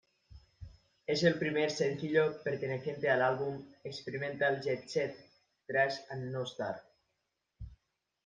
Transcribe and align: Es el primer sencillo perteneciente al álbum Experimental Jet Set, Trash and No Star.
Es 1.05 1.21
el 1.21 1.37
primer 1.37 1.69
sencillo 1.69 2.41
perteneciente 2.41 3.07
al 3.07 3.21
álbum 3.21 3.71
Experimental 3.83 4.59
Jet 4.59 4.87
Set, 4.87 5.15
Trash 5.67 5.99
and 6.09 6.31
No 6.31 6.41
Star. 6.41 6.81